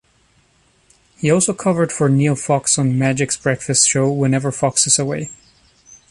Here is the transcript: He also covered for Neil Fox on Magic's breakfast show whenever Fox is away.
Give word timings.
He 1.17 1.29
also 1.29 1.53
covered 1.53 1.91
for 1.91 2.09
Neil 2.09 2.35
Fox 2.35 2.79
on 2.79 2.97
Magic's 2.97 3.37
breakfast 3.37 3.87
show 3.87 4.11
whenever 4.11 4.51
Fox 4.51 4.87
is 4.87 4.97
away. 4.97 5.29